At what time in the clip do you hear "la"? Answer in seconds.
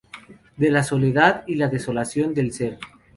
0.71-0.81, 1.53-1.67